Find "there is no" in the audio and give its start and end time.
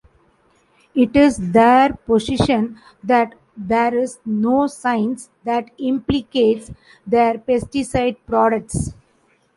3.55-4.65